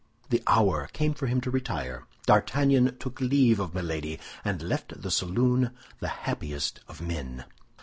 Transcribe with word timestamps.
The 0.31 0.41
hour 0.47 0.89
came 0.93 1.13
for 1.13 1.27
him 1.27 1.41
to 1.41 1.51
retire. 1.51 2.07
D'Artagnan 2.25 2.97
took 2.97 3.21
leave 3.21 3.59
of 3.59 3.75
Milady, 3.75 4.17
and 4.43 4.59
left 4.59 4.99
the 4.99 5.11
saloon 5.11 5.77
the 5.99 6.07
happiest 6.25 6.79
of 6.87 7.01
men. 7.01 7.45